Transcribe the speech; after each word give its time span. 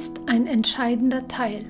ist 0.00 0.22
ein 0.24 0.46
entscheidender 0.46 1.28
Teil. 1.28 1.62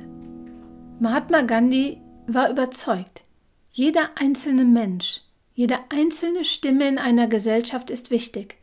Mahatma 1.01 1.41
Gandhi 1.41 2.01
war 2.29 2.49
überzeugt, 2.49 3.25
jeder 3.73 4.11
einzelne 4.21 4.65
Mensch, 4.65 5.23
jede 5.53 5.79
einzelne 5.89 6.45
Stimme 6.45 6.87
in 6.87 6.99
einer 6.99 7.27
Gesellschaft 7.27 7.91
ist 7.91 8.13
wichtig. 8.13 8.59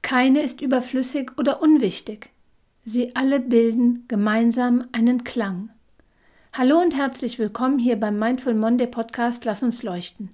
Keine 0.00 0.42
ist 0.42 0.60
überflüssig 0.60 1.32
oder 1.38 1.60
unwichtig. 1.60 2.30
Sie 2.84 3.16
alle 3.16 3.40
bilden 3.40 4.04
gemeinsam 4.06 4.86
einen 4.92 5.24
Klang. 5.24 5.70
Hallo 6.52 6.80
und 6.80 6.94
herzlich 6.94 7.40
willkommen 7.40 7.80
hier 7.80 7.96
beim 7.96 8.16
Mindful 8.16 8.54
Monday 8.54 8.86
Podcast 8.86 9.44
Lass 9.44 9.64
uns 9.64 9.82
leuchten. 9.82 10.30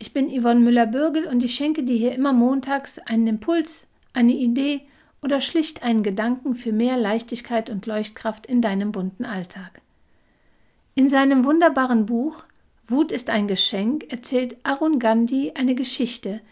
Ich 0.00 0.12
bin 0.12 0.28
Yvonne 0.28 0.58
Müller-Bürgel 0.58 1.28
und 1.28 1.44
ich 1.44 1.54
schenke 1.54 1.84
dir 1.84 1.96
hier 1.96 2.16
immer 2.16 2.32
montags 2.32 2.98
einen 2.98 3.28
Impuls, 3.28 3.86
eine 4.14 4.32
Idee 4.32 4.80
oder 5.24 5.40
schlicht 5.40 5.82
einen 5.82 6.02
Gedanken 6.02 6.54
für 6.54 6.70
mehr 6.70 6.98
Leichtigkeit 6.98 7.70
und 7.70 7.86
Leuchtkraft 7.86 8.44
in 8.44 8.60
deinem 8.60 8.92
bunten 8.92 9.24
Alltag. 9.24 9.80
In 10.94 11.08
seinem 11.08 11.44
wunderbaren 11.44 12.06
Buch 12.06 12.44
Wut 12.86 13.10
ist 13.10 13.30
ein 13.30 13.48
Geschenk 13.48 14.12
erzählt 14.12 14.56
Arun 14.62 14.98
Gandhi 14.98 15.52
eine 15.54 15.74
Geschichte, 15.74 16.42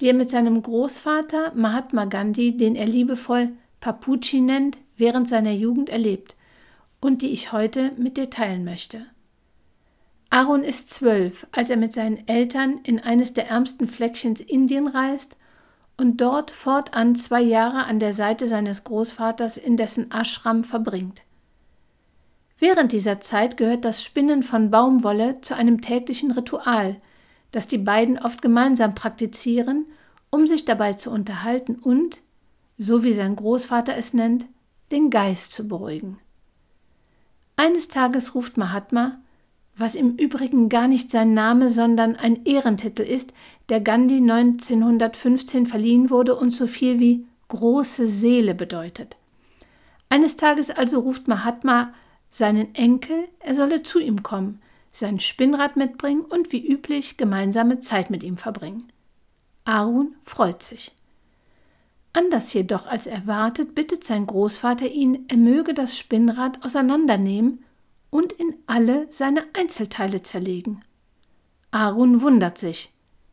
die 0.00 0.08
er 0.08 0.14
mit 0.14 0.28
seinem 0.28 0.60
Großvater 0.60 1.52
Mahatma 1.54 2.06
Gandhi, 2.06 2.56
den 2.56 2.74
er 2.74 2.86
liebevoll 2.86 3.50
Papuchi 3.80 4.40
nennt, 4.40 4.78
während 4.96 5.28
seiner 5.28 5.52
Jugend 5.52 5.88
erlebt 5.88 6.34
und 7.00 7.22
die 7.22 7.30
ich 7.30 7.52
heute 7.52 7.92
mit 7.96 8.16
dir 8.16 8.28
teilen 8.28 8.64
möchte. 8.64 9.06
Arun 10.28 10.64
ist 10.64 10.92
zwölf, 10.92 11.46
als 11.52 11.70
er 11.70 11.76
mit 11.76 11.92
seinen 11.92 12.26
Eltern 12.26 12.80
in 12.82 12.98
eines 12.98 13.32
der 13.32 13.48
ärmsten 13.48 13.86
Fleckchens 13.86 14.40
Indien 14.40 14.88
reist 14.88 15.36
und 15.96 16.20
dort 16.20 16.50
fortan 16.50 17.16
zwei 17.16 17.40
Jahre 17.40 17.84
an 17.84 17.98
der 17.98 18.12
Seite 18.12 18.48
seines 18.48 18.84
Großvaters 18.84 19.56
in 19.56 19.76
dessen 19.76 20.10
Ashram 20.10 20.64
verbringt. 20.64 21.22
Während 22.58 22.92
dieser 22.92 23.20
Zeit 23.20 23.56
gehört 23.56 23.84
das 23.84 24.02
Spinnen 24.02 24.42
von 24.42 24.70
Baumwolle 24.70 25.40
zu 25.42 25.54
einem 25.54 25.80
täglichen 25.80 26.30
Ritual, 26.30 27.00
das 27.52 27.66
die 27.66 27.78
beiden 27.78 28.18
oft 28.18 28.42
gemeinsam 28.42 28.94
praktizieren, 28.94 29.86
um 30.30 30.46
sich 30.46 30.64
dabei 30.64 30.94
zu 30.94 31.10
unterhalten 31.10 31.76
und, 31.76 32.20
so 32.78 33.04
wie 33.04 33.12
sein 33.12 33.36
Großvater 33.36 33.96
es 33.96 34.12
nennt, 34.14 34.46
den 34.90 35.10
Geist 35.10 35.52
zu 35.52 35.66
beruhigen. 35.68 36.18
Eines 37.56 37.88
Tages 37.88 38.34
ruft 38.34 38.56
Mahatma, 38.58 39.18
was 39.78 39.94
im 39.94 40.16
Übrigen 40.16 40.68
gar 40.68 40.88
nicht 40.88 41.10
sein 41.10 41.34
Name, 41.34 41.70
sondern 41.70 42.16
ein 42.16 42.44
Ehrentitel 42.44 43.02
ist, 43.02 43.32
der 43.68 43.80
Gandhi 43.80 44.16
1915 44.16 45.66
verliehen 45.66 46.10
wurde 46.10 46.34
und 46.34 46.50
so 46.50 46.66
viel 46.66 46.98
wie 46.98 47.26
große 47.48 48.08
Seele 48.08 48.54
bedeutet. 48.54 49.16
Eines 50.08 50.36
Tages 50.36 50.70
also 50.70 51.00
ruft 51.00 51.28
Mahatma 51.28 51.92
seinen 52.30 52.74
Enkel, 52.74 53.28
er 53.40 53.54
solle 53.54 53.82
zu 53.82 53.98
ihm 53.98 54.22
kommen, 54.22 54.60
sein 54.92 55.20
Spinnrad 55.20 55.76
mitbringen 55.76 56.22
und 56.22 56.52
wie 56.52 56.66
üblich 56.66 57.16
gemeinsame 57.16 57.80
Zeit 57.80 58.08
mit 58.08 58.22
ihm 58.22 58.38
verbringen. 58.38 58.90
Arun 59.64 60.14
freut 60.22 60.62
sich. 60.62 60.92
Anders 62.12 62.52
jedoch 62.54 62.86
als 62.86 63.06
erwartet 63.06 63.74
bittet 63.74 64.04
sein 64.04 64.26
Großvater 64.26 64.86
ihn, 64.86 65.26
er 65.28 65.36
möge 65.36 65.74
das 65.74 65.98
Spinnrad 65.98 66.64
auseinandernehmen 66.64 67.62
und 68.16 68.32
in 68.32 68.54
alle 68.66 69.06
seine 69.10 69.44
Einzelteile 69.52 70.22
zerlegen. 70.22 70.82
Arun 71.70 72.22
wundert 72.22 72.56
sich, 72.56 72.90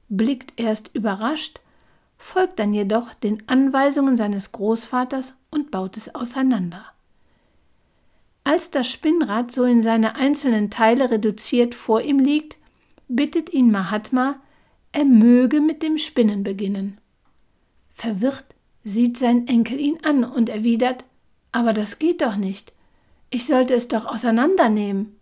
blickt 0.10 0.60
erst 0.60 0.92
überrascht, 0.94 1.62
folgt 2.18 2.60
dann 2.60 2.74
jedoch 2.74 3.14
den 3.14 3.48
Anweisungen 3.48 4.18
seines 4.18 4.52
Großvaters 4.52 5.36
und 5.52 5.72
baut 5.72 5.96
es 5.96 6.14
auseinander. 6.14 6.84
Als 8.44 8.72
das 8.72 8.90
Spinnrad 8.90 9.54
so 9.54 9.64
in 9.64 9.82
seine 9.82 10.16
einzelnen 10.18 10.70
Teile 10.70 11.10
reduziert 11.10 11.76
vor 11.76 12.02
ihm 12.02 12.20
liegt, 12.20 12.58
bittet 13.08 13.54
ihn 13.54 13.72
Mahatma, 13.72 14.42
er 14.92 15.06
möge 15.06 15.62
mit 15.62 15.82
dem 15.82 15.98
Spinnen 15.98 16.44
beginnen. 16.44 17.00
Verwirrt 17.90 18.54
sieht 18.84 19.18
sein 19.18 19.48
Enkel 19.48 19.80
ihn 19.80 20.00
an 20.04 20.26
und 20.26 20.50
erwidert, 20.50 21.06
aber 21.54 21.72
das 21.72 22.00
geht 22.00 22.22
doch 22.22 22.36
nicht. 22.36 22.74
Ich 23.34 23.48
sollte 23.48 23.74
es 23.74 23.88
doch 23.88 24.06
auseinandernehmen. 24.06 25.20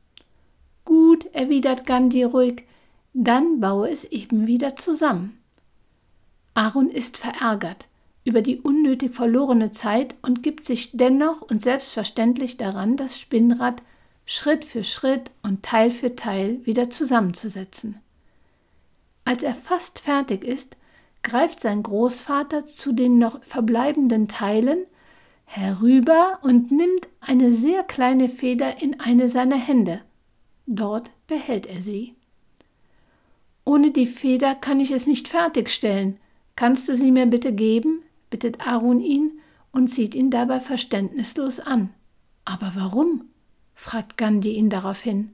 Gut, 0.83 1.27
erwidert 1.33 1.85
Gandhi 1.85 2.23
ruhig, 2.23 2.65
dann 3.13 3.61
baue 3.61 3.89
es 3.89 4.03
eben 4.03 4.47
wieder 4.47 4.75
zusammen. 4.75 5.39
Aaron 6.53 6.89
ist 6.89 7.15
verärgert 7.15 7.87
über 8.25 8.41
die 8.41 8.59
unnötig 8.59 9.15
verlorene 9.15 9.71
Zeit 9.71 10.15
und 10.23 10.43
gibt 10.43 10.65
sich 10.65 10.91
dennoch 10.91 11.41
und 11.41 11.63
selbstverständlich 11.63 12.57
daran, 12.57 12.97
das 12.97 13.17
Spinnrad 13.17 13.81
Schritt 14.25 14.65
für 14.65 14.83
Schritt 14.83 15.31
und 15.41 15.63
Teil 15.63 15.89
für 15.89 16.13
Teil 16.13 16.59
wieder 16.65 16.89
zusammenzusetzen. 16.89 18.01
Als 19.23 19.41
er 19.41 19.55
fast 19.55 19.99
fertig 19.99 20.43
ist, 20.43 20.75
greift 21.23 21.61
sein 21.61 21.81
Großvater 21.81 22.65
zu 22.65 22.91
den 22.91 23.19
noch 23.19 23.41
verbleibenden 23.45 24.27
Teilen 24.27 24.85
herüber 25.51 26.39
und 26.43 26.71
nimmt 26.71 27.09
eine 27.19 27.51
sehr 27.51 27.83
kleine 27.83 28.29
Feder 28.29 28.81
in 28.81 28.99
eine 28.99 29.27
seiner 29.27 29.57
Hände. 29.57 30.01
Dort 30.65 31.11
behält 31.27 31.65
er 31.65 31.81
sie. 31.81 32.15
Ohne 33.65 33.91
die 33.91 34.07
Feder 34.07 34.55
kann 34.55 34.79
ich 34.79 34.91
es 34.91 35.07
nicht 35.07 35.27
fertigstellen. 35.27 36.17
Kannst 36.55 36.87
du 36.87 36.95
sie 36.95 37.11
mir 37.11 37.25
bitte 37.25 37.53
geben? 37.53 38.03
bittet 38.29 38.65
Arun 38.65 39.01
ihn 39.01 39.39
und 39.73 39.89
sieht 39.89 40.15
ihn 40.15 40.31
dabei 40.31 40.61
verständnislos 40.61 41.59
an. 41.59 41.89
Aber 42.45 42.71
warum? 42.75 43.25
fragt 43.75 44.17
Gandhi 44.17 44.51
ihn 44.51 44.69
daraufhin. 44.69 45.33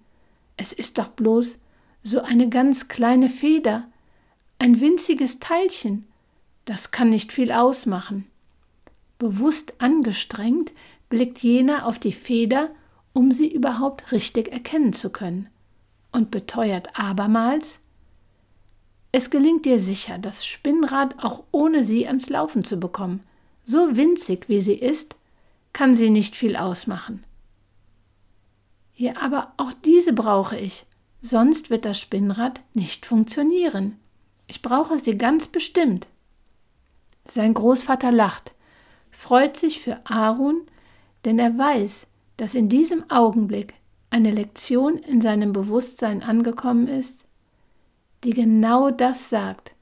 Es 0.57 0.73
ist 0.73 0.97
doch 0.97 1.09
bloß 1.09 1.59
so 2.03 2.21
eine 2.21 2.49
ganz 2.49 2.87
kleine 2.87 3.29
Feder, 3.29 3.87
ein 4.57 4.81
winziges 4.81 5.39
Teilchen. 5.39 6.07
Das 6.65 6.89
kann 6.89 7.11
nicht 7.11 7.31
viel 7.31 7.51
ausmachen. 7.51 8.25
Bewusst 9.17 9.73
angestrengt 9.79 10.73
blickt 11.09 11.39
jener 11.39 11.85
auf 11.85 11.97
die 11.97 12.13
Feder, 12.13 12.69
um 13.13 13.31
sie 13.31 13.51
überhaupt 13.51 14.11
richtig 14.11 14.51
erkennen 14.51 14.93
zu 14.93 15.09
können, 15.09 15.49
und 16.11 16.29
beteuert 16.31 16.99
abermals 16.99 17.79
Es 19.11 19.29
gelingt 19.29 19.65
dir 19.65 19.79
sicher, 19.79 20.19
das 20.19 20.45
Spinnrad 20.45 21.23
auch 21.23 21.43
ohne 21.51 21.83
sie 21.83 22.05
ans 22.07 22.29
Laufen 22.29 22.63
zu 22.63 22.77
bekommen. 22.77 23.23
So 23.63 23.97
winzig 23.97 24.47
wie 24.49 24.61
sie 24.61 24.75
ist, 24.75 25.15
kann 25.73 25.95
sie 25.95 26.09
nicht 26.09 26.35
viel 26.35 26.55
ausmachen. 26.55 27.23
Ja, 28.95 29.17
aber 29.17 29.53
auch 29.57 29.73
diese 29.73 30.13
brauche 30.13 30.57
ich, 30.57 30.85
sonst 31.21 31.69
wird 31.69 31.85
das 31.85 31.99
Spinnrad 31.99 32.61
nicht 32.73 33.05
funktionieren. 33.05 33.99
Ich 34.47 34.61
brauche 34.61 34.97
sie 34.97 35.17
ganz 35.17 35.47
bestimmt. 35.47 36.07
Sein 37.27 37.53
Großvater 37.53 38.11
lacht 38.11 38.53
freut 39.11 39.57
sich 39.57 39.79
für 39.79 39.99
Aaron, 40.05 40.61
denn 41.25 41.39
er 41.39 41.57
weiß, 41.57 42.07
dass 42.37 42.55
in 42.55 42.69
diesem 42.69 43.09
Augenblick 43.09 43.73
eine 44.09 44.31
Lektion 44.31 44.97
in 44.97 45.21
seinem 45.21 45.53
Bewusstsein 45.53 46.23
angekommen 46.23 46.87
ist, 46.87 47.25
die 48.23 48.31
genau 48.31 48.91
das 48.91 49.29
sagt. 49.29 49.73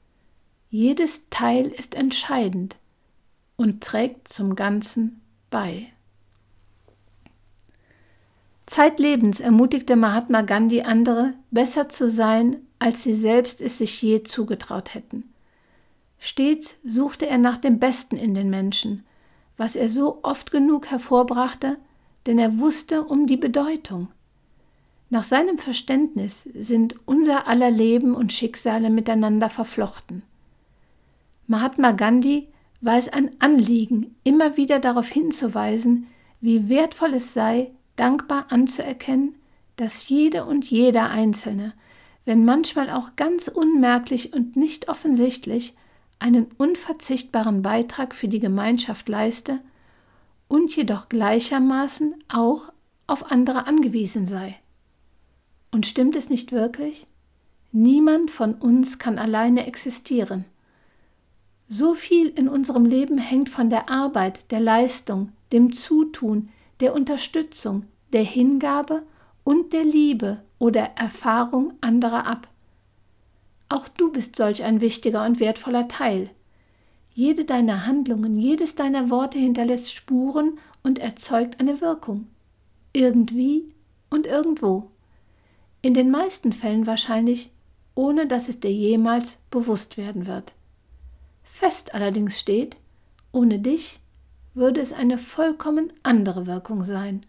Jedes 0.70 1.28
Teil 1.30 1.66
ist 1.68 1.94
entscheidend 1.94 2.76
und 3.56 3.82
trägt 3.82 4.28
zum 4.28 4.56
Ganzen 4.56 5.20
bei. 5.50 5.86
Zeitlebens 8.66 9.38
ermutigte 9.38 9.94
Mahatma 9.94 10.42
Gandhi 10.42 10.82
andere, 10.82 11.34
besser 11.52 11.88
zu 11.88 12.08
sein, 12.08 12.56
als 12.78 13.04
sie 13.04 13.14
selbst 13.14 13.60
es 13.60 13.78
sich 13.78 14.02
je 14.02 14.24
zugetraut 14.24 14.94
hätten. 14.94 15.32
Stets 16.18 16.74
suchte 16.84 17.26
er 17.26 17.38
nach 17.38 17.58
dem 17.58 17.78
Besten 17.78 18.16
in 18.16 18.34
den 18.34 18.50
Menschen, 18.50 19.04
was 19.56 19.76
er 19.76 19.88
so 19.88 20.20
oft 20.22 20.50
genug 20.50 20.86
hervorbrachte, 20.90 21.78
denn 22.26 22.38
er 22.38 22.58
wusste 22.58 23.04
um 23.04 23.26
die 23.26 23.36
Bedeutung. 23.36 24.08
Nach 25.08 25.22
seinem 25.22 25.58
Verständnis 25.58 26.42
sind 26.54 26.96
unser 27.04 27.46
aller 27.46 27.70
Leben 27.70 28.14
und 28.14 28.32
Schicksale 28.32 28.90
miteinander 28.90 29.48
verflochten. 29.48 30.22
Mahatma 31.46 31.92
Gandhi 31.92 32.48
war 32.80 32.98
es 32.98 33.08
ein 33.08 33.30
Anliegen, 33.38 34.16
immer 34.24 34.56
wieder 34.56 34.80
darauf 34.80 35.06
hinzuweisen, 35.06 36.08
wie 36.40 36.68
wertvoll 36.68 37.14
es 37.14 37.34
sei, 37.34 37.70
dankbar 37.94 38.46
anzuerkennen, 38.50 39.36
dass 39.76 40.08
jede 40.08 40.44
und 40.44 40.68
jeder 40.70 41.10
Einzelne, 41.10 41.72
wenn 42.24 42.44
manchmal 42.44 42.90
auch 42.90 43.14
ganz 43.14 43.48
unmerklich 43.48 44.32
und 44.32 44.56
nicht 44.56 44.88
offensichtlich, 44.88 45.74
einen 46.18 46.46
unverzichtbaren 46.56 47.62
Beitrag 47.62 48.14
für 48.14 48.28
die 48.28 48.40
Gemeinschaft 48.40 49.08
leiste 49.08 49.60
und 50.48 50.74
jedoch 50.74 51.08
gleichermaßen 51.08 52.14
auch 52.32 52.72
auf 53.06 53.30
andere 53.30 53.66
angewiesen 53.66 54.26
sei. 54.26 54.56
Und 55.70 55.86
stimmt 55.86 56.16
es 56.16 56.30
nicht 56.30 56.52
wirklich? 56.52 57.06
Niemand 57.72 58.30
von 58.30 58.54
uns 58.54 58.98
kann 58.98 59.18
alleine 59.18 59.66
existieren. 59.66 60.44
So 61.68 61.94
viel 61.94 62.28
in 62.28 62.48
unserem 62.48 62.84
Leben 62.84 63.18
hängt 63.18 63.50
von 63.50 63.70
der 63.70 63.90
Arbeit, 63.90 64.50
der 64.50 64.60
Leistung, 64.60 65.32
dem 65.52 65.72
Zutun, 65.72 66.48
der 66.80 66.94
Unterstützung, 66.94 67.84
der 68.12 68.22
Hingabe 68.22 69.02
und 69.44 69.72
der 69.72 69.84
Liebe 69.84 70.42
oder 70.58 70.92
Erfahrung 70.96 71.74
anderer 71.80 72.26
ab. 72.26 72.48
Auch 73.68 73.88
du 73.88 74.12
bist 74.12 74.36
solch 74.36 74.62
ein 74.62 74.80
wichtiger 74.80 75.24
und 75.24 75.40
wertvoller 75.40 75.88
Teil. 75.88 76.30
Jede 77.14 77.44
deiner 77.44 77.86
Handlungen, 77.86 78.38
jedes 78.38 78.74
deiner 78.74 79.10
Worte 79.10 79.38
hinterlässt 79.38 79.92
Spuren 79.92 80.58
und 80.82 80.98
erzeugt 80.98 81.60
eine 81.60 81.80
Wirkung. 81.80 82.28
Irgendwie 82.92 83.74
und 84.10 84.26
irgendwo. 84.26 84.90
In 85.82 85.94
den 85.94 86.10
meisten 86.10 86.52
Fällen 86.52 86.86
wahrscheinlich, 86.86 87.50
ohne 87.94 88.26
dass 88.26 88.48
es 88.48 88.60
dir 88.60 88.72
jemals 88.72 89.38
bewusst 89.50 89.96
werden 89.96 90.26
wird. 90.26 90.52
Fest 91.42 91.94
allerdings 91.94 92.38
steht, 92.38 92.76
ohne 93.32 93.58
dich 93.58 94.00
würde 94.54 94.80
es 94.80 94.92
eine 94.92 95.18
vollkommen 95.18 95.92
andere 96.02 96.46
Wirkung 96.46 96.84
sein 96.84 97.24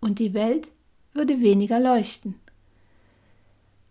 und 0.00 0.18
die 0.18 0.34
Welt 0.34 0.70
würde 1.12 1.40
weniger 1.40 1.80
leuchten. 1.80 2.34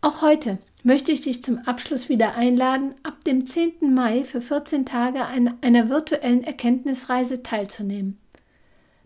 Auch 0.01 0.21
heute 0.21 0.59
möchte 0.86 1.12
ich 1.12 1.22
dich 1.22 1.42
zum 1.44 1.58
Abschluss 1.58 2.10
wieder 2.10 2.36
einladen, 2.36 2.94
ab 3.02 3.24
dem 3.24 3.48
10. 3.48 3.92
Mai 3.92 4.24
für 4.24 4.40
14 4.40 4.86
Tage 4.86 5.26
an 5.26 5.56
einer 5.62 5.90
virtuellen 5.90 6.44
Erkenntnisreise 6.44 7.42
teilzunehmen. 7.42 8.20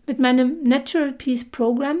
Mit 0.06 0.18
meinem 0.18 0.62
Natural 0.62 1.10
Peace 1.12 1.46
Program 1.46 1.96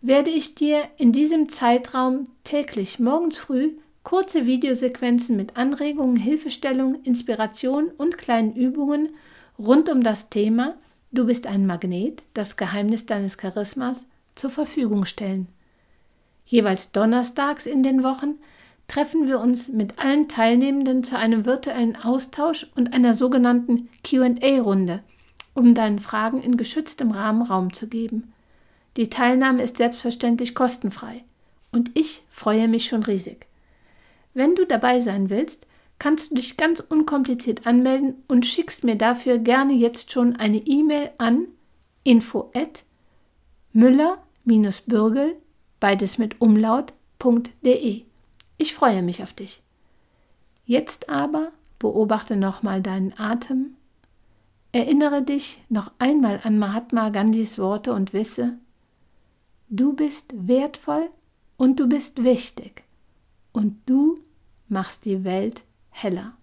werde 0.00 0.30
ich 0.30 0.54
dir 0.54 0.82
in 0.96 1.10
diesem 1.10 1.48
Zeitraum 1.48 2.28
täglich 2.44 3.00
morgens 3.00 3.36
früh 3.36 3.72
kurze 4.04 4.46
Videosequenzen 4.46 5.36
mit 5.36 5.56
Anregungen, 5.56 6.16
Hilfestellungen, 6.16 7.02
Inspiration 7.02 7.88
und 7.98 8.18
kleinen 8.18 8.54
Übungen 8.54 9.16
rund 9.58 9.88
um 9.88 10.04
das 10.04 10.30
Thema 10.30 10.76
Du 11.10 11.26
bist 11.26 11.48
ein 11.48 11.66
Magnet, 11.66 12.22
das 12.32 12.56
Geheimnis 12.56 13.06
deines 13.06 13.38
Charismas 13.38 14.06
zur 14.36 14.50
Verfügung 14.50 15.04
stellen. 15.04 15.48
Jeweils 16.44 16.92
donnerstags 16.92 17.66
in 17.66 17.82
den 17.82 18.04
Wochen 18.04 18.36
treffen 18.88 19.26
wir 19.26 19.40
uns 19.40 19.68
mit 19.68 19.98
allen 19.98 20.28
Teilnehmenden 20.28 21.04
zu 21.04 21.18
einem 21.18 21.44
virtuellen 21.44 21.96
Austausch 21.96 22.66
und 22.76 22.94
einer 22.94 23.14
sogenannten 23.14 23.88
QA-Runde, 24.04 25.02
um 25.54 25.74
deinen 25.74 25.98
Fragen 25.98 26.40
in 26.40 26.56
geschütztem 26.56 27.10
Rahmen 27.10 27.42
Raum 27.42 27.72
zu 27.72 27.88
geben. 27.88 28.32
Die 28.96 29.10
Teilnahme 29.10 29.62
ist 29.62 29.76
selbstverständlich 29.76 30.54
kostenfrei 30.54 31.24
und 31.72 31.90
ich 31.94 32.22
freue 32.30 32.68
mich 32.68 32.86
schon 32.86 33.02
riesig. 33.02 33.46
Wenn 34.34 34.54
du 34.54 34.64
dabei 34.66 35.00
sein 35.00 35.30
willst, 35.30 35.66
kannst 35.98 36.30
du 36.30 36.34
dich 36.34 36.56
ganz 36.56 36.80
unkompliziert 36.80 37.66
anmelden 37.66 38.22
und 38.28 38.46
schickst 38.46 38.84
mir 38.84 38.96
dafür 38.96 39.38
gerne 39.38 39.72
jetzt 39.72 40.12
schon 40.12 40.36
eine 40.36 40.58
E-Mail 40.58 41.10
an 41.18 41.46
info 42.04 42.50
at 42.54 42.84
müller-bürgel, 43.72 45.36
beides 45.80 46.18
mit 46.18 46.40
umlaut.de. 46.40 48.05
Ich 48.58 48.74
freue 48.74 49.02
mich 49.02 49.22
auf 49.22 49.32
dich. 49.32 49.62
Jetzt 50.64 51.08
aber 51.08 51.52
beobachte 51.78 52.36
nochmal 52.36 52.82
deinen 52.82 53.18
Atem. 53.18 53.76
Erinnere 54.72 55.22
dich 55.22 55.62
noch 55.68 55.92
einmal 55.98 56.40
an 56.42 56.58
Mahatma 56.58 57.10
Gandhis 57.10 57.58
Worte 57.58 57.92
und 57.92 58.12
wisse, 58.12 58.58
du 59.68 59.94
bist 59.94 60.32
wertvoll 60.36 61.08
und 61.56 61.80
du 61.80 61.88
bist 61.88 62.24
wichtig 62.24 62.84
und 63.52 63.78
du 63.86 64.18
machst 64.68 65.04
die 65.04 65.24
Welt 65.24 65.62
heller. 65.90 66.36